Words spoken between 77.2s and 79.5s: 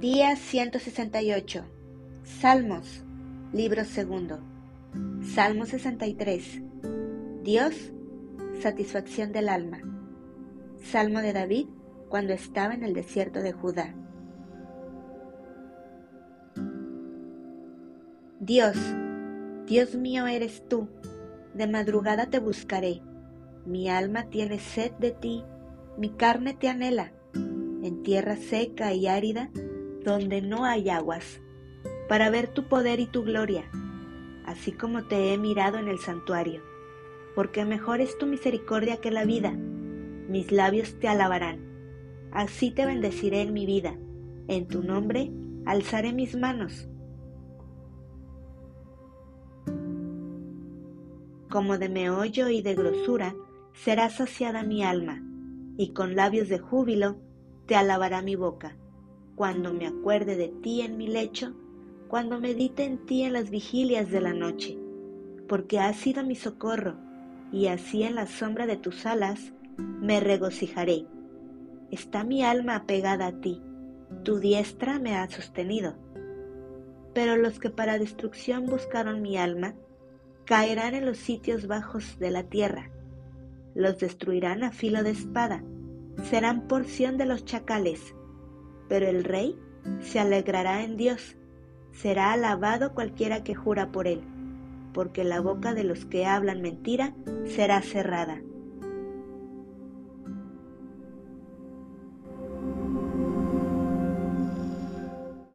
los que para destrucción buscaron mi